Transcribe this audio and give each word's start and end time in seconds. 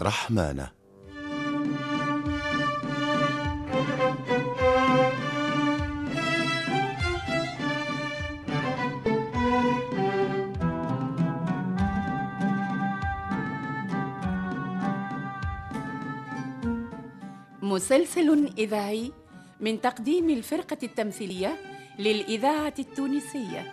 رحمانة. 0.00 0.68
مسلسل 17.62 18.52
إذاعي 18.58 19.12
من 19.60 19.80
تقديم 19.80 20.30
الفرقة 20.30 20.78
التمثيلية 20.82 21.56
للإذاعة 21.98 22.74
التونسية. 22.78 23.72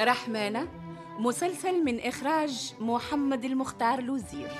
رحمانة 0.00 0.68
مسلسل 1.18 1.84
من 1.84 2.00
إخراج 2.00 2.74
محمد 2.80 3.44
المختار 3.44 4.00
لوزير. 4.00 4.50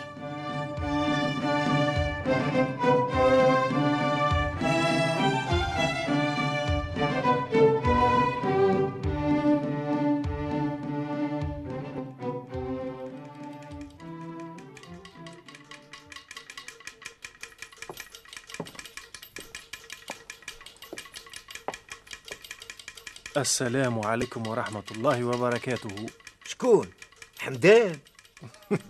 السلام 23.37 24.07
عليكم 24.07 24.47
ورحمة 24.47 24.83
الله 24.91 25.25
وبركاته. 25.25 26.07
شكون؟ 26.45 26.91
حمدان. 27.39 27.99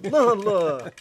الله 0.04 0.32
الله. 0.32 0.92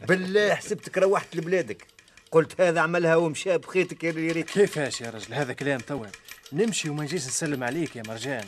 بالله 0.00 0.54
حسبتك 0.54 0.98
روحت 0.98 1.36
لبلادك. 1.36 1.86
قلت 2.32 2.60
هذا 2.60 2.80
عملها 2.80 3.16
ومشى 3.16 3.58
بخيتك 3.58 4.04
يا 4.04 4.10
ريت. 4.10 4.50
كيفاش 4.50 5.00
يا 5.00 5.10
رجل؟ 5.10 5.34
هذا 5.34 5.52
كلام 5.52 5.80
توا. 5.80 6.06
نمشي 6.52 6.90
وما 6.90 7.02
نجيش 7.02 7.26
نسلم 7.26 7.64
عليك 7.64 7.96
يا 7.96 8.02
مرجان. 8.08 8.46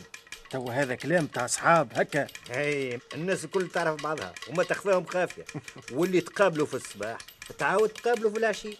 توا 0.49 0.73
هذا 0.73 0.95
كلام 0.95 1.27
تاع 1.27 1.47
صحاب 1.47 1.91
هكا. 1.93 2.27
هاي 2.49 2.99
الناس 3.13 3.45
الكل 3.45 3.67
تعرف 3.67 4.03
بعضها 4.03 4.33
وما 4.49 4.63
تخفاهم 4.63 5.05
خافية. 5.05 5.45
واللي 5.91 6.21
تقابلوا 6.21 6.65
في 6.65 6.73
الصباح 6.73 7.17
تعاود 7.57 7.89
تقابلوا 7.89 8.31
في 8.31 8.37
العشي. 8.37 8.77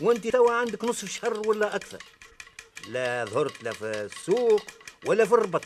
وانت 0.00 0.26
توا 0.26 0.52
عندك 0.52 0.84
نصف 0.84 1.10
شهر 1.10 1.48
ولا 1.48 1.76
أكثر. 1.76 1.98
لا 2.88 3.24
ظهرت 3.24 3.62
لا 3.62 3.72
في 3.72 3.84
السوق. 3.84 4.62
ولا 5.06 5.24
في 5.24 5.32
الربط 5.32 5.64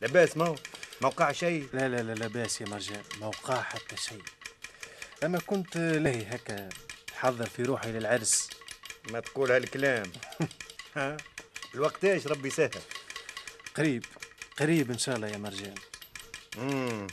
لاباس 0.00 0.36
ما 0.36 0.56
موقع 1.00 1.32
شيء. 1.32 1.68
لا 1.72 1.88
لا 1.88 2.02
لا 2.02 2.12
لا 2.12 2.26
باس 2.26 2.60
يا 2.60 2.66
مرجان. 2.66 3.02
ما 3.20 3.26
وقع 3.26 3.62
حتى 3.62 3.96
شيء. 3.96 4.22
أما 5.24 5.38
كنت 5.38 5.76
لهي 5.76 6.26
هكا 6.30 6.68
حضر 7.14 7.46
في 7.46 7.62
روحي 7.62 7.92
للعرس؟ 7.92 8.50
ما 9.10 9.20
تقول 9.20 9.52
هالكلام. 9.52 10.12
ها؟ 10.96 11.16
الوقت 11.74 12.04
إيش 12.04 12.26
ربي 12.26 12.48
يسهل. 12.48 12.70
قريب 13.74 14.04
قريب 14.58 14.90
إن 14.90 14.98
شاء 14.98 15.16
الله 15.16 15.28
يا 15.28 15.36
مرجان. 15.36 15.74
امم 16.58 17.06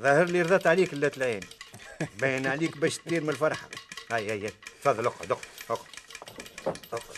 ظاهر 0.00 0.24
لي 0.24 0.42
رضات 0.42 0.66
عليك 0.66 0.92
اللات 0.92 1.16
العين 1.16 1.40
باين 2.18 2.46
عليك 2.46 2.76
باش 2.76 2.98
تطير 2.98 3.22
من 3.22 3.30
الفرحة. 3.30 3.68
هاي 4.10 4.30
هاي 4.30 4.44
هاي. 4.44 4.52
تفضل 4.82 5.06
اقعد 5.06 5.32
اقعد 5.32 5.78
اقعد. 6.92 7.13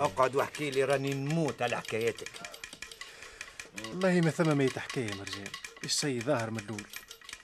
أقعد 0.00 0.36
وأحكي 0.36 0.70
لي 0.70 0.84
راني 0.84 1.14
نموت 1.14 1.62
على 1.62 1.76
حكاياتك. 1.76 2.30
والله 3.84 4.20
ما 4.20 4.30
ثم 4.30 4.56
ما 4.56 4.64
يتحكي 4.64 5.00
يا 5.00 5.14
مرجان. 5.14 5.50
الشيء 5.84 6.20
ظاهر 6.20 6.50
مدلول 6.50 6.86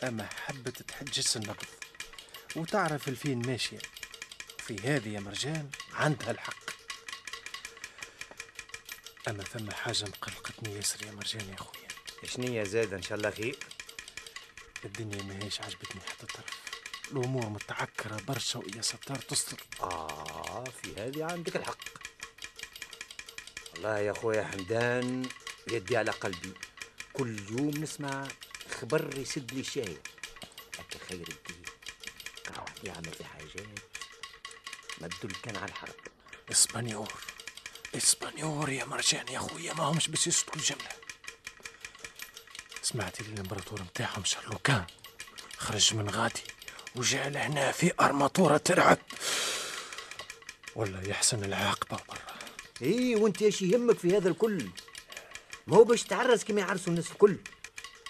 أما 0.03 0.28
حبت 0.47 0.83
تحجس 0.83 1.37
النبض 1.37 1.65
وتعرف 2.56 3.09
الفين 3.09 3.47
ماشية. 3.47 3.78
في 4.59 4.77
هذه 4.81 5.09
يا 5.09 5.21
مرجان 5.21 5.71
عندها 5.94 6.31
الحق. 6.31 6.67
أما 9.28 9.44
ثم 9.44 9.71
حاجة 9.71 10.05
مقلقتني 10.05 10.77
ياسر 10.77 11.06
يا 11.06 11.12
مرجان 11.12 11.49
يا 11.50 11.56
خويا 11.56 11.88
شنية 12.25 12.65
زاد 12.65 12.94
إن 12.94 13.03
شاء 13.03 13.19
الله 13.19 13.31
خير؟ 13.31 13.59
الدنيا 14.84 15.23
ماهيش 15.23 15.61
عجبتني 15.61 16.00
حتى 16.00 16.27
طرف. 16.27 16.61
الأمور 17.12 17.49
متعكرة 17.49 18.21
برشا 18.28 18.59
ويا 18.59 18.83
ستار 18.83 19.17
تستر. 19.17 19.62
آه 19.81 20.65
في 20.83 20.94
هذه 21.00 21.25
عندك 21.25 21.56
الحق. 21.56 21.95
والله 23.76 23.98
يا 23.98 24.12
خويا 24.12 24.44
حمدان 24.44 25.28
يدي 25.70 25.97
على 25.97 26.10
قلبي. 26.10 26.53
كل 27.12 27.38
يوم 27.50 27.70
نسمع 27.70 28.28
خبر 28.81 29.19
يسد 29.19 29.53
لي 29.54 29.60
الشاي 29.60 29.97
هكا 30.78 30.98
خير 31.09 31.28
الدين 31.28 31.62
كان 32.44 32.64
يعمل 32.84 33.12
في 33.12 33.25
حاجات 33.25 33.66
ما 35.00 35.09
تدل 35.09 35.34
كان 35.42 35.56
على 35.56 35.69
الحرب. 35.69 35.94
إسبانيور 36.53 37.12
إسبانيور 37.97 38.69
يا 38.70 38.84
مرجان 38.84 39.28
يا 39.28 39.38
خويا 39.38 39.75
ما 39.75 39.84
همش 39.84 40.08
باش 40.08 40.26
يسكتوا 40.26 40.54
الجملة. 40.56 40.88
سمعت 42.82 43.20
الإمبراطور 43.20 43.82
نتاعهم 43.82 44.25
شارلوكان 44.25 44.87
خرج 45.58 45.94
من 45.94 46.10
غادي 46.10 46.43
وجاء 46.94 47.28
لهنا 47.28 47.72
في 47.72 47.93
ارماتوره 48.00 48.56
ترعب. 48.56 48.98
ولا 50.75 51.08
يحسن 51.08 51.44
العاقبة. 51.44 52.16
اي 52.82 53.14
وانت 53.14 53.42
إيش 53.42 53.62
يهمك 53.62 53.98
في 53.98 54.16
هذا 54.16 54.28
الكل؟ 54.28 54.66
ما 55.66 55.76
هو 55.76 55.84
باش 55.84 56.03
تعرس 56.03 56.44
كما 56.44 56.60
يعرسوا 56.60 56.88
الناس 56.88 57.10
الكل. 57.10 57.37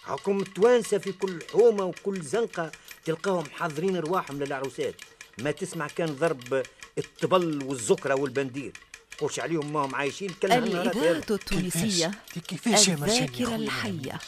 حكم 0.03 0.41
التوانسة 0.41 0.99
في 0.99 1.13
كل 1.13 1.39
حومة 1.53 1.85
وكل 1.85 2.23
زنقة 2.23 2.73
تلقاهم 3.05 3.45
حاضرين 3.51 3.97
رواحهم 3.97 4.43
للعروسات. 4.43 4.95
ما 5.39 5.51
تسمع 5.51 5.87
كان 5.87 6.17
ضرب 6.17 6.63
الطبل 6.99 7.65
والزكرة 7.65 8.15
والبندير. 8.15 8.73
تقولش 9.19 9.41
عليهم 9.41 9.73
ما 9.73 9.85
هم 9.85 9.95
عايشين 9.95 10.31
كل 10.43 10.53
الإذاعة. 10.53 11.23
التونسية 11.31 12.11
كيفاش؟ 12.49 12.89
يا 12.89 12.95
الذاكرة؟ 12.95 13.57
الحية. 13.57 14.21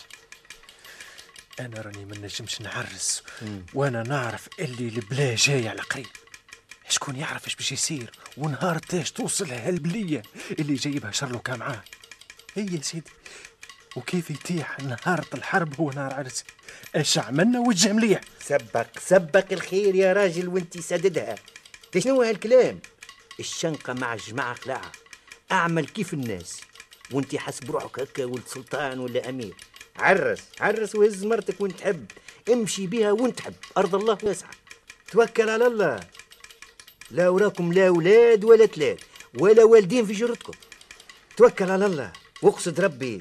أنا 1.60 1.80
راني 1.80 2.04
ما 2.04 2.18
نجمش 2.18 2.60
نعرس 2.60 3.22
وأنا 3.74 4.02
نعرف 4.02 4.48
اللي 4.58 4.88
البلا 4.88 5.34
جاي 5.34 5.68
على 5.68 5.80
قريب. 5.80 6.06
شكون 6.88 7.16
يعرف 7.16 7.44
إيش 7.44 7.56
باش 7.56 7.72
يصير؟ 7.72 8.10
ونهار 8.36 8.78
تاش 8.78 9.10
توصل 9.10 9.50
هالبلية 9.50 10.22
اللي 10.58 10.74
جايبها 10.74 11.10
شارلوكا 11.10 11.56
معاه. 11.56 11.82
هي 12.54 12.76
يا 12.76 12.82
سيدي 12.82 13.10
وكيف 13.96 14.30
يتيح 14.30 14.80
نهار 14.80 15.24
الحرب 15.34 15.80
هو 15.80 15.90
نهار 15.90 16.14
عرسي 16.14 16.44
إيش 16.96 17.18
عملنا 17.18 17.60
وجه 17.60 17.92
مليح. 17.92 18.20
سبق 18.40 18.86
سبق 18.98 19.52
الخير 19.52 19.94
يا 19.94 20.12
راجل 20.12 20.48
وانت 20.48 20.78
سددها. 20.78 21.34
شنو 21.98 22.22
هالكلام؟ 22.22 22.80
الشنقة 23.40 23.92
مع 23.92 24.14
الجماعة 24.14 24.54
خلاعة. 24.54 24.92
أعمل 25.52 25.86
كيف 25.86 26.14
الناس. 26.14 26.60
وانت 27.12 27.36
حسب 27.36 27.70
روحك 27.70 28.00
هكا 28.00 28.24
ولد 28.24 28.42
سلطان 28.46 28.98
ولا 28.98 29.28
أمير. 29.28 29.54
عرس 29.96 30.40
عرس 30.60 30.94
وهز 30.94 31.24
مرتك 31.24 31.60
وانت 31.60 31.78
تحب. 31.80 32.06
امشي 32.52 32.86
بها 32.86 33.12
وانت 33.12 33.38
تحب. 33.38 33.54
أرض 33.76 33.94
الله 33.94 34.18
واسعة. 34.22 34.50
توكل 35.12 35.48
على 35.48 35.66
الله. 35.66 36.00
لا 37.10 37.28
وراكم 37.28 37.72
لا 37.72 37.88
أولاد 37.88 38.44
ولا 38.44 38.66
تلاد 38.66 39.00
ولا 39.34 39.64
والدين 39.64 40.06
في 40.06 40.12
جرتكم. 40.12 40.52
توكل 41.36 41.70
على 41.70 41.86
الله 41.86 42.12
واقصد 42.42 42.80
ربي. 42.80 43.20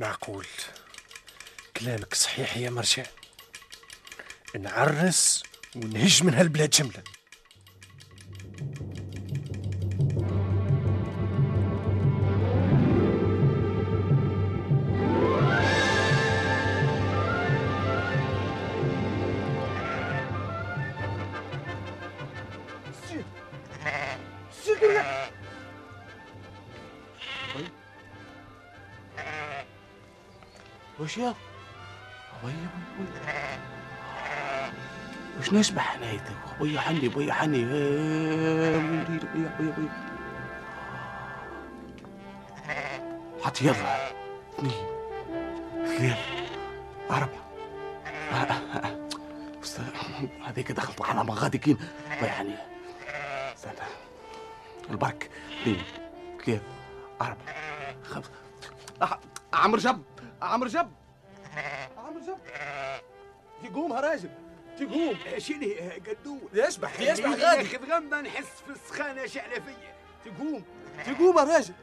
معقول؟ 0.00 0.46
كلامك 1.76 2.14
صحيح 2.14 2.56
يا 2.56 2.70
مرجان 2.70 3.06
نعرس 4.58 5.42
ونهج 5.76 6.24
من 6.24 6.34
هالبلاد 6.34 6.70
جملة. 6.70 7.02
يا 31.18 31.34
أبويا 32.40 32.68
مش 35.40 35.52
نسمع 35.52 35.82
حنايتك. 35.82 36.36
أبويا 36.56 36.80
حني 36.80 37.06
أبويا 37.06 37.32
حني. 37.32 37.64
آه، 37.64 38.76
ابويا 38.76 39.02
أبويا 39.02 39.54
أبويا 39.54 39.72
أبويا. 39.72 40.10
حط 43.42 43.62
يلا. 43.62 44.10
اثنين 45.84 46.14
ثلاثة 47.10 47.36
أربعة 48.32 49.08
أستاذ 49.62 49.84
هذه 50.44 50.60
كده 50.60 50.82
دخلت 50.82 51.02
على 51.02 51.24
أبويا 52.18 52.30
حني. 52.30 52.54
استنى. 53.54 53.74
البرك. 54.90 55.30
اثنين 55.62 55.82
ثلاثة 56.46 56.60
أربعة 57.20 57.36
خمسة 58.04 58.30
عمرو 59.52 59.80
جب 59.80 60.02
عمرو 60.42 60.68
جب 60.68 60.90
عمرو 61.96 62.20
جب. 62.20 62.38
تقوم 63.62 63.92
يا 63.92 64.00
راجل 64.00 64.30
تقوم 64.78 65.16
شنو 65.38 65.66
قدوم. 66.08 66.48
يشبح 66.54 67.00
يشبح 67.00 67.28
غادي 67.28 67.42
غادي 67.42 67.62
ياخذ 67.62 67.92
غمه 67.92 68.20
نحس 68.20 68.62
في 68.66 68.70
السخانة 68.70 69.26
شعله 69.26 69.54
فيا. 69.54 69.94
تقوم. 70.24 70.64
تقوم 71.06 71.38
يا 71.38 71.44
راجل 71.44 71.74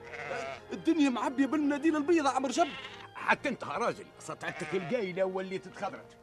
الدنيا 0.74 1.10
معبية 1.10 1.46
بالمناديل 1.46 1.96
البيضاء 1.96 2.36
عمرو 2.36 2.52
جب. 2.52 2.68
حتى 3.16 3.50
انت 3.50 3.64
يا 3.64 3.68
راجل 3.68 4.06
سطعتك 4.20 4.74
القايلة 4.74 5.26
وليت 5.26 5.68
تخضرت 5.68 6.18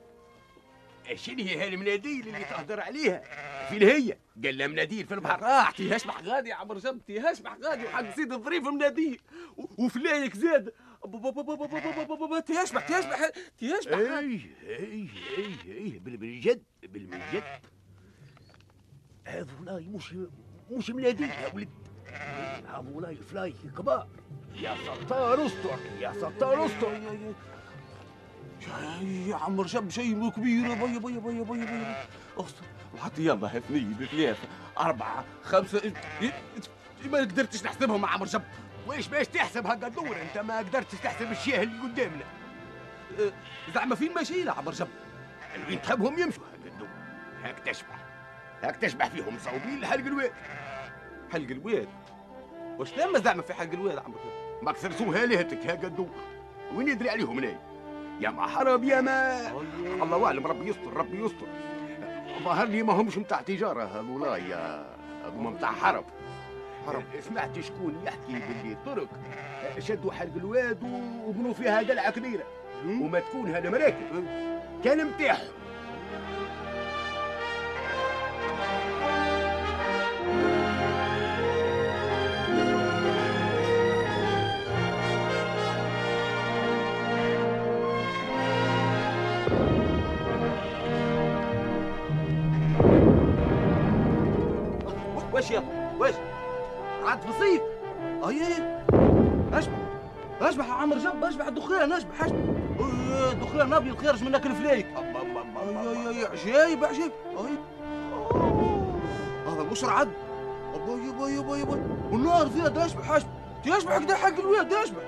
شنو 1.14 1.44
هي 1.44 1.64
هالمناديل 1.64 2.29
اللي 2.29 2.44
تهدر 2.44 2.81
عليها. 2.81 3.23
في 3.69 3.76
الهية 3.76 4.19
قال 4.44 4.58
لها 4.58 4.67
مناديل 4.67 5.06
في 5.06 5.14
البحر. 5.14 5.43
راح 5.43 5.70
تيهشبح 5.70 6.23
غادي 6.23 6.49
يا 6.49 6.55
عمرو 6.55 6.79
جب 6.79 7.00
تيهشبح 7.06 7.56
غادي 7.62 7.85
وحق 7.85 8.14
سيد 8.17 8.32
الظريف 8.32 8.64
مناديل. 8.64 9.20
وفلايك 9.79 10.37
زاد. 10.37 10.73
تيشبح 12.40 12.86
تيشبح 12.86 13.30
تيشبح 13.58 13.98
اي 13.98 14.40
اي 14.68 15.08
اي 15.38 15.56
إيه 15.66 16.00
بالجد 16.00 16.62
بالجد 16.82 17.42
هذا 19.24 19.44
فلاي 19.60 19.88
مش 19.88 20.14
مش 20.70 20.90
ملادي 20.90 21.24
يا 21.24 21.54
ولد 21.54 21.68
هذا 22.66 22.82
فلاي 22.94 23.16
فلاي 23.16 23.54
كبار 23.78 24.08
يا 24.54 24.76
ستار 25.04 25.46
استر 25.46 25.78
يا 26.00 26.12
ستار 26.12 26.66
استر 26.66 27.00
يا 29.02 29.34
عمر 29.36 29.66
شاب 29.66 29.90
شيء 29.90 30.30
كبير 30.30 30.74
بيا 30.74 30.98
بيا 30.98 30.98
بيا 30.98 31.42
بيا 31.42 31.64
بيا 31.64 32.06
استر 32.36 32.64
وحط 32.94 33.18
يلا 33.18 33.56
اثنين 33.56 33.96
ثلاثة 34.10 34.48
أربعة 34.78 35.24
خمسة 35.42 35.92
ما 37.04 37.18
قدرتش 37.18 37.64
نحسبهم 37.64 38.00
مع 38.00 38.08
عمر 38.10 38.26
شاب 38.26 38.42
ويش 38.86 39.08
باش 39.08 39.28
تحسب 39.28 39.66
هكا 39.66 39.88
دور؟ 39.88 40.16
انت 40.22 40.38
ما 40.44 40.58
قدرتش 40.58 40.98
تحسب 40.98 41.31
الشيء 41.31 41.62
اللي 41.62 41.82
قدامنا. 41.82 42.25
أه، 43.20 43.32
زعما 43.75 43.94
فين 43.94 44.14
ماشيين 44.14 44.48
عمرو 44.48 44.72
جب؟ 44.72 44.88
اللي 45.54 45.76
تحبهم 45.76 46.19
يمشوا. 46.19 46.42
هكا 46.54 46.69
الدور. 46.69 46.88
هاك 47.44 47.58
تشبح. 47.58 47.96
هاك 48.62 48.76
تشبح 48.76 49.08
فيهم 49.08 49.38
صوبين 49.38 49.81
لحلق 49.81 50.06
الواد. 50.06 50.32
حلق 51.32 51.50
الواد. 51.50 51.88
واش 52.78 52.98
لما 52.98 53.19
زعما 53.19 53.42
في 53.42 53.54
حلق 53.54 53.72
الواد 53.72 53.98
عمرو 53.98 54.19
جب؟ 54.19 54.64
ما 54.64 54.72
كسرسوها 54.72 55.26
لهتك 55.26 55.66
هاك 55.66 55.84
الدور. 55.84 56.14
وين 56.75 56.88
يدري 56.88 57.10
عليهم 57.10 57.38
هنا 57.38 57.58
يا 58.20 58.31
ما 58.31 58.46
حرب 58.46 58.84
يا 58.84 59.00
ما 59.00 59.50
الله 60.02 60.26
أعلم. 60.26 60.46
ربي 60.46 60.69
يستر 60.69 60.92
ربي 60.92 61.25
يستر. 61.25 61.46
ظهر 62.44 62.66
لي 62.66 62.82
ما 62.82 62.92
همش 62.92 63.19
متاع 63.19 63.40
تجارة 63.40 63.84
هذولا 63.84 64.36
يا 64.36 64.86
هذوما 65.25 65.50
متاع 65.50 65.72
حرب. 65.72 66.04
حرب 66.86 67.02
سمعت 67.20 67.60
شكون 67.60 68.02
يحكي 68.06 68.32
باللي 68.32 68.76
طرق؟ 68.86 69.08
شدوا 69.78 70.12
حلق 70.12 70.32
الواد 70.36 70.82
وبنوا 71.26 71.52
فيها 71.52 71.78
قلعه 71.78 72.10
كبيرة. 72.10 72.44
وما 72.86 73.20
تكون 73.20 73.54
هذا 73.54 73.70
مراكب. 73.70 74.26
كان 74.84 75.06
متاعهم 75.06 75.48
واش 95.32 95.50
يا 95.50 95.73
بسيط. 97.28 97.62
أي. 98.28 98.42
أشبح. 99.52 99.78
أشبح 100.40 100.66
يا 100.68 100.72
عمرو 100.72 100.98
جب 100.98 101.24
أشبح 101.24 101.46
الدخان 101.46 101.92
أشبح 101.92 102.22
أشبح. 102.24 102.38
الدخان 103.32 103.72
أبيض 103.72 103.96
خارج 104.06 104.24
منك 104.24 104.46
أي 104.46 106.24
عجايب 106.26 106.84
عجيب 106.84 107.12
أي. 107.38 107.58
هذا 109.46 109.62
مش 109.72 109.84
رعد 109.84 110.08
باي 110.86 111.10
باي 111.12 111.38
باي 111.42 111.64
باي 111.64 111.80
والنار 112.10 112.48
زاد 112.48 112.78
اشبح 112.78 113.10
أشبح. 113.10 113.30
تشبح 113.64 113.98
كده 113.98 114.14
حق 114.16 114.38
الولاد 114.38 114.72
اشبح 114.72 115.02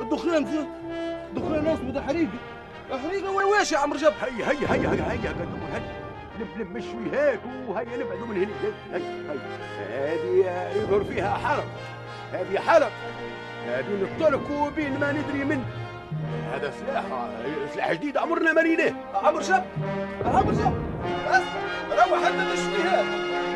الدخان 0.00 0.46
زاد 0.46 0.66
دخان 1.34 1.66
اسود 1.66 1.98
حريقه 1.98 2.30
حريقه 2.90 3.30
واش 3.46 3.72
يا 3.72 3.78
عمرو 3.78 3.98
جب 3.98 4.12
هيا 4.20 4.50
هيا 4.50 4.72
هيا 4.72 4.90
هيا 4.90 5.12
هيا. 5.12 6.03
لم 6.38 6.48
لم 6.56 6.76
الشويهات 6.76 7.40
وهيا 7.68 7.96
نبعدوا 7.96 8.26
من 8.26 8.36
هنا. 8.36 8.52
هيا 8.92 9.00
هيا. 10.14 10.72
هذه 10.72 10.76
يظهر 10.76 11.04
فيها 11.04 11.34
حرب 11.34 11.64
هذه 12.32 12.60
حرب 12.60 12.90
هذه 13.66 13.86
نقتلك 14.02 14.50
وبين 14.50 15.00
ما 15.00 15.12
ندري 15.12 15.44
منه 15.44 15.64
هذا 16.54 16.72
سلاح 16.80 17.04
سلاح 17.74 17.92
جديد 17.92 18.16
عمرنا 18.16 18.52
ما 18.52 18.62
ريناه. 18.62 18.92
عمرو 19.14 19.40
جب 19.40 19.64
عمرو 20.24 20.52
جب 20.52 20.74
بس 21.28 21.42
روح 21.90 22.26
أنت 22.26 22.48
بالشويهات 22.50 23.04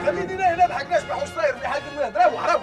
خليني 0.06 0.34
هنا 0.34 0.66
نضحك 0.66 0.86
نشبح 0.92 1.22
وش 1.22 1.28
صاير 1.28 1.54
في 1.54 1.68
حق 1.68 1.80
الولاد 1.92 2.16
روح 2.16 2.52
روح. 2.52 2.62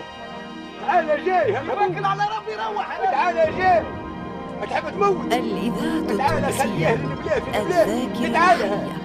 تعال 0.85 1.25
جاي 1.25 1.53
توكل 1.53 2.05
على 2.05 2.23
ربي 2.37 2.55
روح. 2.55 2.97
تعال 2.97 3.57
جاي. 3.57 3.83
تحب 4.69 4.89
تموت؟ 4.89 5.33
الإذاعة 5.33 6.17
تعال 6.17 6.53
خليه 6.53 6.93
التونسية. 6.93 6.95
للبلاد 6.95 7.43
في 7.43 7.59
البلاد 7.59 7.89
الذاكرة 7.89 8.33
تعال. 8.33 8.61
الحية. 8.61 9.04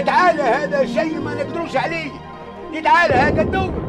تعال 0.00 0.40
هذا 0.40 0.86
شيء 0.86 1.18
ما 1.20 1.34
نقدروش 1.34 1.76
عليه. 1.76 2.10
تعال 2.84 3.12
هذا 3.12 3.42
الدور. 3.42 3.84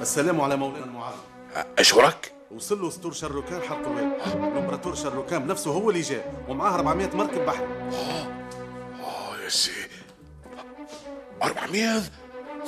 السلام 0.00 0.40
على 0.40 0.56
مولانا 0.56 0.84
المعلم 0.84 1.16
أشكرك؟ 1.78 2.32
وصل 2.54 2.82
له 2.82 2.90
ستور 2.90 3.12
شروكان 3.12 3.62
حرق 3.62 3.88
الواد 3.88 4.12
الامبراطور 4.36 4.94
شروكان 4.94 5.46
نفسه 5.46 5.70
هو 5.70 5.90
اللي 5.90 6.00
جاء 6.00 6.32
ومعاه 6.48 6.74
400 6.74 7.16
مركب 7.16 7.46
بحر. 7.46 7.66
آه 9.02 9.44
يا 9.44 9.48
سي. 9.48 9.70
400 11.42 12.00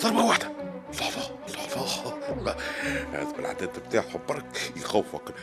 ضربة 0.03 0.25
واحدة. 0.25 0.47
لا 0.47 0.53
لا 0.53 0.60
لا 2.45 2.57
هذا 3.13 3.33
بالعدد 3.37 3.71
بتاعهم 3.89 4.21
برك 4.29 4.73
يخوفك. 4.77 5.35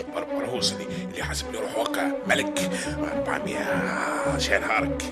البربروس 0.00 0.72
اللي 0.72 0.84
اللي 0.84 1.22
حاسب 1.22 1.52
لي 1.52 1.58
روحه 1.58 1.82
هكا 1.82 2.12
ملك 2.26 2.70
400 3.26 4.38
شان 4.38 4.60
نهارك. 4.60 5.02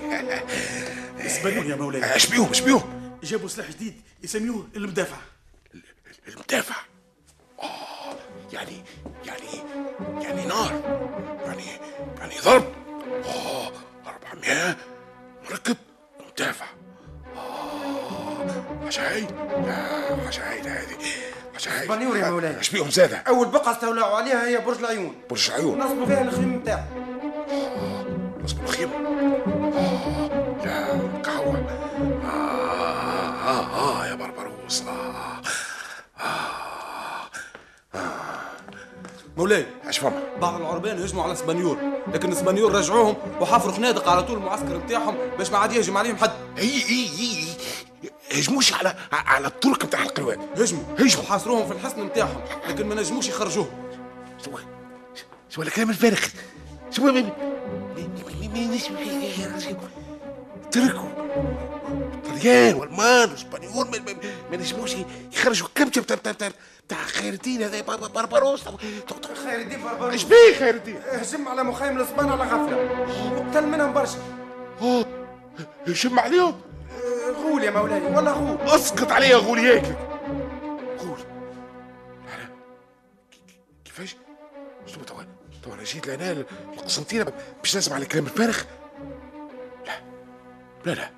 اسبانيون 1.19 1.69
يا 1.69 1.75
مولاي 1.75 2.15
اش 2.15 2.27
بيهم 2.27 2.49
اش 2.49 2.59
بيهم 2.61 3.11
جابوا 3.23 3.47
سلاح 3.47 3.69
جديد 3.69 4.01
يسميوه 4.23 4.67
المدافع. 4.75 5.17
المدافع. 6.27 6.75
آه 7.59 8.15
يعني 8.53 8.83
يعني 9.25 9.63
يعني 10.21 10.45
نار. 10.45 10.81
يعني 11.45 11.63
يعني 12.19 12.33
ضرب. 12.43 12.73
آه 13.25 13.71
400 14.07 14.77
مركب. 15.49 15.77
مدافع. 16.31 16.65
آه 17.35 18.85
عجايب 18.85 19.31
لا 19.65 19.75
عجايب 20.27 20.67
هذه. 20.67 20.97
عجايب 21.59 21.81
اسبانيون 21.81 22.17
يا 22.17 22.29
مولاي. 22.29 22.59
اش 22.59 22.69
بيهم 22.69 22.89
زادة؟ 22.89 23.17
أول 23.17 23.47
بقعة 23.47 23.71
استولعوا 23.71 24.15
عليها 24.17 24.47
هي 24.47 24.57
برج 24.57 24.77
العيون. 24.79 25.15
برج 25.29 25.51
عيون 25.51 25.79
نصبوا 25.79 26.05
فيها 26.05 26.21
الخيم 26.21 26.55
نتاعهم 26.55 26.85
نصب 28.43 28.63
الخيمة 28.63 28.91
آه، 28.95 30.65
لا 30.65 31.21
قهوة. 31.23 31.63
آه 32.25 33.49
آه 33.49 34.01
آه 34.01 34.07
يا 34.07 34.15
بربروس. 34.15 34.83
آه 34.87 35.41
مولاي. 39.37 39.65
اش 39.87 39.99
فما؟ 39.99 40.23
بعض 40.41 40.55
العربان 40.61 41.01
هجموا 41.01 41.23
على 41.23 41.33
اسبانيول 41.33 41.77
لكن 42.13 42.31
اسبانيول 42.31 42.75
رجعوهم 42.75 43.15
وحفروا 43.41 43.73
خنادق 43.73 44.09
على 44.09 44.23
طول 44.23 44.37
المعسكر 44.37 44.77
نتاعهم 44.77 45.15
باش 45.37 45.51
ما 45.51 45.57
عاد 45.57 45.71
يهجم 45.73 45.97
عليهم 45.97 46.17
حد. 46.17 46.31
هي 46.57 46.71
هي 46.83 47.07
هي 47.19 47.43
هجموش 48.31 48.73
على 48.73 48.95
على 49.11 49.47
الطرق 49.47 49.85
بتاع 49.85 50.03
القروان. 50.03 50.39
هجموا. 50.57 50.83
هجموا. 50.99 51.23
وحاصروهم 51.23 51.67
في 51.67 51.73
الحصن 51.73 52.01
نتاعهم 52.05 52.41
لكن 52.67 52.85
ما 52.87 52.95
نجموش 52.95 53.27
يخرجوهم. 53.27 53.69
شو 54.45 54.51
شو 55.49 55.61
الكلام 55.61 55.89
الفارغ 55.89 56.19
شو 56.91 57.09
تركوا. 60.71 61.09
طليان 62.25 62.75
والمان 62.75 63.31
واسبانيول 63.31 63.87
ما- 63.89 63.97
ما- 63.99 64.15
ما 64.51 64.57
نجموش 64.57 64.95
يخرجوا. 65.33 65.67
الكبشه 65.67 66.01
بتاع 66.01 66.15
بتاع 66.15 66.49
بتاع 66.87 66.97
خير 67.05 67.33
الدين 67.33 67.63
هذا؟ 67.63 67.81
بر- 67.81 68.07
بربروس 68.07 68.63
خير 69.45 69.61
الدين 69.61 69.83
بربروس 69.83 70.11
إيش 70.13 70.23
بيه 70.23 70.55
خير 70.59 70.75
الدين؟ 70.75 70.99
هجم 71.11 71.47
على 71.47 71.63
مخيم 71.63 71.97
الأسبان 71.97 72.29
على 72.29 72.43
غفلة. 72.43 72.77
وقتل 73.35 73.67
منهم 73.67 73.93
برشا. 73.93 74.17
اوه 74.81 75.05
يشم 75.87 76.19
عليهم. 76.19 76.47
آه، 76.49 76.55
غول 77.49 77.63
يا 77.63 77.71
مولاي. 77.71 78.01
والله 78.01 78.31
غول 78.31 78.69
أسقط 78.69 79.11
عليه 79.11 79.27
يا 79.27 79.35
غول 79.35 79.59
أنا. 79.59 79.95
كيفاش؟ 83.85 84.15
شنو 84.85 85.03
توا 85.03 85.23
توا 85.63 85.73
أنا 85.73 85.83
جيت 85.83 86.07
لهنا 86.07 86.45
القسنطينه 86.73 87.33
باش 87.59 87.77
نسمع 87.77 87.97
الكلام 87.97 88.25
الفارغ. 88.25 88.57
لا. 89.85 89.93
لا 90.85 90.91
لا. 90.91 91.09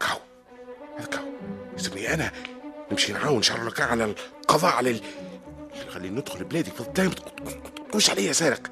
كاو. 0.00 0.18
هذا 0.98 1.06
كاو. 1.06 1.24
يسمي 1.78 2.14
أنا. 2.14 2.32
نمشي 2.90 3.12
نعاون 3.12 3.42
شارلوك 3.42 3.80
على 3.80 4.04
القضاء 4.04 4.76
على 4.76 4.90
ال... 4.90 5.00
خليني 5.88 6.20
ندخل 6.20 6.44
بلادي 6.44 6.70
في 6.70 6.80
الدايم. 6.80 7.10
تقولش 7.88 8.10
عليا 8.10 8.32
سارق. 8.32 8.70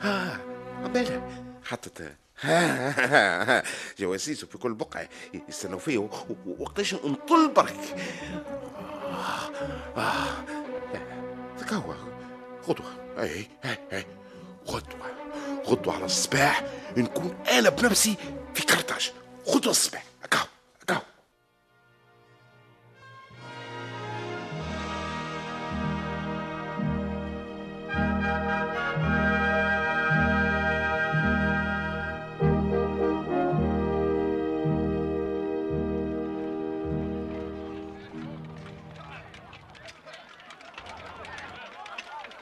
ها 0.00 0.38
عبالة. 0.84 1.28
حطت 1.64 2.12
جواسيس 3.98 4.44
في 4.44 4.58
كل 4.58 4.74
بقعة 4.74 5.08
يستنوا 5.48 5.78
فيه 5.78 6.08
وقتاش 6.58 6.94
نطل 6.94 7.48
برك. 7.56 7.96
آه 9.96 10.00
آه. 10.00 10.44
هو. 11.72 11.94
خطوة 12.66 12.86
أي 13.18 13.48
أي 13.92 14.06
خطوة 14.66 15.00
خطوة 15.66 15.94
على 15.94 16.04
الصباح. 16.04 16.64
نكون 16.96 17.34
أنا 17.50 17.68
بنفسي 17.70 18.16
في 18.54 18.66
كرتاج 18.66 19.12
خطوة 19.46 19.70
الصباح. 19.70 20.04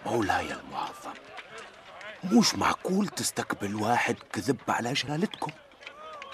مولاي 0.06 0.52
المعظم 0.52 1.14
مش 2.24 2.54
معقول 2.54 3.08
تستقبل 3.08 3.74
واحد 3.74 4.16
كذب 4.32 4.58
على 4.68 4.92
جلالتكم 4.92 5.52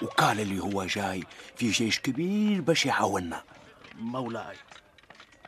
وقال 0.01 0.39
اللي 0.39 0.59
هو 0.59 0.85
جاي 0.85 1.23
في 1.55 1.71
جيش 1.71 1.99
كبير 1.99 2.61
باش 2.61 2.85
يعاوننا 2.85 3.43
مولاي 3.99 4.55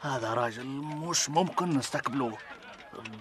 هذا 0.01 0.33
راجل 0.33 0.65
مش 0.65 1.29
ممكن 1.29 1.69
نستقبله 1.77 2.37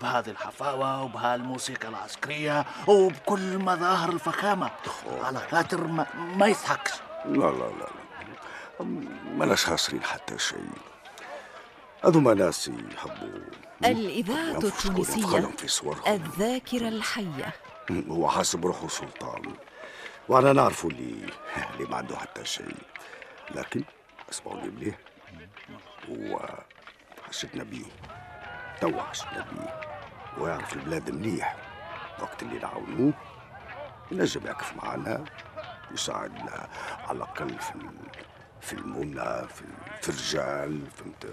بهذه 0.00 0.30
الحفاوة 0.30 1.02
وبهالموسيقى 1.02 1.88
العسكرية 1.88 2.64
وبكل 2.86 3.58
مظاهر 3.58 4.08
الفخامة. 4.12 4.70
على 5.22 5.38
خاطر 5.50 5.86
ما, 5.86 6.06
ما 6.36 6.46
يضحكش 6.46 6.92
لا 7.24 7.32
لا 7.32 7.50
لا 7.50 7.88
لا. 8.80 8.84
ماناش 9.36 9.66
خاسرين 9.66 10.02
حتى 10.02 10.38
شيء. 10.38 10.68
هذوما 12.04 12.34
ناس 12.34 12.68
يحبوا 12.68 13.40
الإذاعة 13.84 14.58
التونسية 14.58 15.40
في 15.40 15.68
صورهم. 15.68 16.14
الذاكرة 16.14 16.88
الحية. 16.88 17.52
هو 17.90 18.28
حاسب 18.28 18.66
روحه 18.66 18.88
سلطان 18.88 19.42
وأنا 20.28 20.52
نعرف 20.52 20.84
اللي 20.84 21.32
اللي 21.74 21.88
ما 21.90 21.96
عنده 21.96 22.16
حتى 22.16 22.44
شيء. 22.44 22.76
لكن 23.54 23.84
اسمعوني 24.30 24.68
مليح. 24.68 24.94
هو 26.08 26.48
حشتنا 27.28 27.64
بيه 27.64 27.86
توا 28.80 29.02
حشتنا 29.02 29.46
بيه 29.52 29.80
ويعرف 30.38 30.72
البلاد 30.72 31.10
مليح. 31.10 31.56
وقت 32.20 32.42
اللي 32.42 32.58
نعاونوه 32.58 33.12
ينجم 34.10 34.46
يقف 34.46 34.76
معنا 34.76 35.24
يساعدنا 35.90 36.68
على 37.08 37.16
الاقل 37.16 37.58
في 37.58 37.72
في 38.60 38.72
المنى 38.72 39.48
في, 39.48 39.64
في 40.02 40.08
الرجال 40.08 40.80
فهمت؟ 40.96 41.26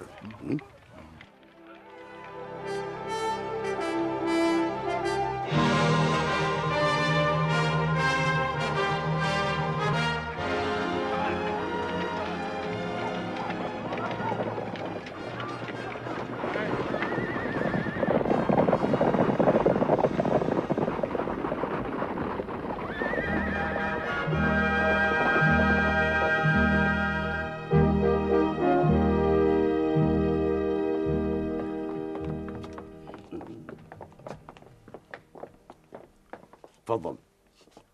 تفضل. 36.86 37.16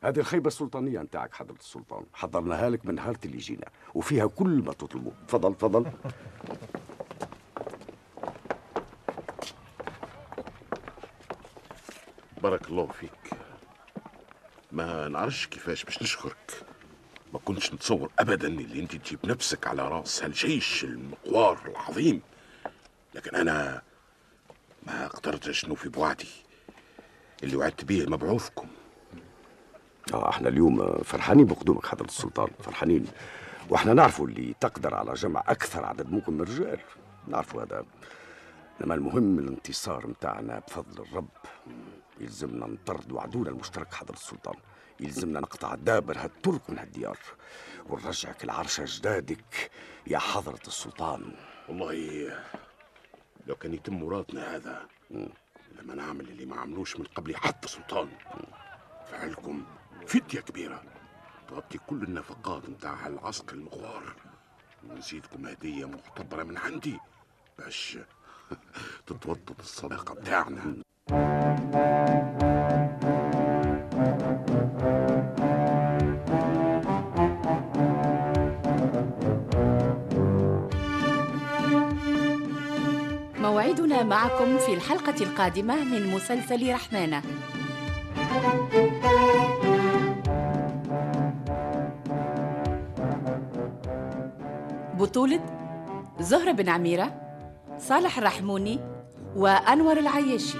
هذه 0.03 0.19
الخيبة 0.19 0.47
السلطانية 0.47 0.99
نتاعك 0.99 1.33
حضرة 1.33 1.55
السلطان. 1.55 2.05
حضرناها 2.13 2.69
لك 2.69 2.85
من 2.85 2.95
نهار 2.95 3.17
اللي 3.25 3.37
جينا 3.37 3.67
وفيها 3.93 4.27
كل 4.27 4.63
ما 4.65 4.73
تطلبه. 4.73 5.11
تفضل 5.27 5.55
تفضل. 5.55 5.91
بارك 12.41 12.69
الله 12.69 12.87
فيك. 12.87 13.11
ما 14.71 15.07
نعرفش 15.07 15.47
كيفاش 15.47 15.83
باش 15.83 16.01
نشكرك. 16.01 16.65
ما 17.33 17.39
كنتش 17.39 17.73
نتصور 17.73 18.11
ابدا 18.19 18.47
اللي 18.47 18.79
أنت 18.79 18.95
تجيب 18.95 19.19
نفسك 19.25 19.67
على 19.67 19.87
رأس 19.87 20.23
هالجيش 20.23 20.83
المقوار 20.83 21.59
العظيم. 21.65 22.21
لكن 23.15 23.35
أنا 23.35 23.81
ما 24.83 25.07
قدرتش 25.07 25.65
نوفي 25.65 25.89
بوعدي. 25.89 26.29
اللي 27.43 27.55
وعدت 27.55 27.85
بيه 27.85 28.05
مبعوثكم. 28.05 28.67
آه 30.13 30.29
إحنا 30.29 30.49
اليوم 30.49 31.03
فرحانين 31.03 31.45
بقدومك 31.45 31.85
حضرة 31.85 32.05
السلطان 32.05 32.47
فرحانين. 32.59 33.07
وإحنا 33.69 33.93
نعرفوا 33.93 34.27
اللي 34.27 34.55
تقدر 34.59 34.95
على 34.95 35.13
جمع 35.13 35.43
أكثر 35.47 35.85
عدد 35.85 36.11
ممكن 36.11 36.33
من 36.33 36.41
الرجال 36.41 36.79
نعرفوا 37.27 37.63
هذا. 37.63 37.85
إنما 38.81 38.95
المهم 38.95 39.39
الانتصار 39.39 40.07
متاعنا 40.07 40.59
بفضل 40.59 41.01
الرب. 41.03 41.27
يلزمنا 42.19 42.67
نطردوا 42.67 43.21
عدونا 43.21 43.49
المشترك 43.49 43.93
حضرة 43.93 44.15
السلطان. 44.15 44.55
يلزمنا 44.99 45.39
نقطع 45.39 45.75
دابر 45.75 46.17
هالترك 46.17 46.69
من 46.69 46.79
هالديار. 46.79 47.17
ونرجعك 47.89 48.43
العرش 48.43 48.81
جدادك 48.81 49.71
يا 50.07 50.19
حضرة 50.19 50.59
السلطان. 50.67 51.33
والله 51.69 52.31
لو 53.47 53.55
كان 53.55 53.73
يتم 53.73 54.03
مرادنا 54.03 54.55
هذا 54.55 54.87
لما 55.79 55.95
نعمل 55.95 56.29
اللي 56.29 56.45
ما 56.45 56.55
عملوش 56.55 56.97
من 56.97 57.05
قبل 57.05 57.35
حتى 57.35 57.67
سلطان. 57.67 58.09
فعلكم 59.11 59.63
فدية 60.07 60.39
كبيرة. 60.39 60.81
تغطي 61.49 61.77
كل 61.77 62.03
النفقات 62.03 62.69
متاع 62.69 63.07
العسكر 63.07 63.55
المغوار. 63.55 64.15
ونزيدكم 64.89 65.45
هدية 65.47 65.85
معتبرة 65.85 66.43
من 66.43 66.57
عندي. 66.57 66.99
باش 67.59 67.97
تتوطد 69.07 69.59
الصداقة 69.59 70.13
بتاعنا. 70.15 70.75
موعدنا 83.39 84.03
معكم 84.03 84.57
في 84.57 84.73
الحلقة 84.73 85.23
القادمة 85.23 85.83
من 85.83 86.07
مسلسل 86.07 86.73
رحمانة. 86.73 87.21
بطولة 95.01 95.39
زهرة 96.19 96.51
بن 96.51 96.69
عميرة 96.69 97.21
صالح 97.79 98.17
الرحموني 98.17 98.79
وأنور 99.35 99.97
العياشي. 99.97 100.57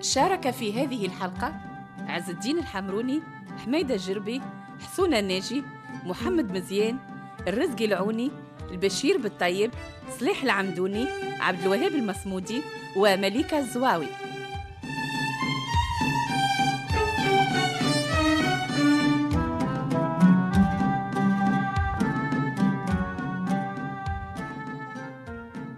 شارك 0.00 0.50
في 0.50 0.82
هذه 0.82 1.06
الحلقة 1.06 1.52
عز 1.98 2.30
الدين 2.30 2.58
الحمروني 2.58 3.22
حميدة 3.64 3.94
الجربي 3.94 4.42
حسون 4.80 5.14
الناجي 5.14 5.62
محمد 6.04 6.52
مزيان 6.56 6.98
الرزقي 7.48 7.84
العوني 7.84 8.30
البشير 8.70 9.18
بالطيب 9.18 9.70
صليح 10.20 10.42
العمدوني 10.42 11.06
عبد 11.40 11.60
الوهاب 11.60 11.92
المصمودي 11.94 12.62
ومليكة 12.96 13.58
الزواوي. 13.58 14.06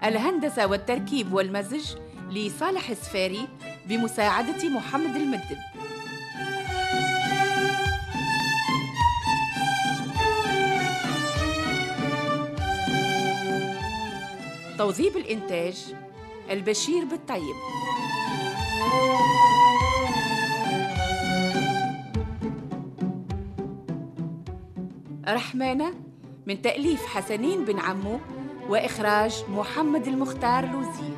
الهندسة 0.08 0.66
والتركيب 0.66 1.32
والمزج 1.32 1.96
لصالح 2.30 2.90
السفاري 2.90 3.48
بمساعدة 3.88 4.68
محمد 4.68 5.16
المدب 5.16 5.58
توظيف 14.78 15.16
الإنتاج 15.16 15.94
البشير 16.50 17.04
بالطيب. 17.04 17.56
رحمانة 25.28 25.94
من 26.46 26.62
تأليف 26.62 27.06
حسنين 27.06 27.64
بن 27.64 27.78
عمو 27.78 28.18
وإخراج 28.68 29.44
محمد 29.48 30.06
المختار 30.06 30.64
لوزير. 30.64 31.16